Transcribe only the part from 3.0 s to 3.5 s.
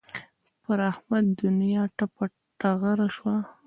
شوه.